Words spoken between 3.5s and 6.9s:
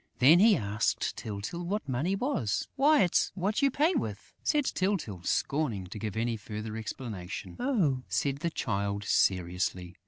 you pay with!" said Tyltyl, scorning to give any further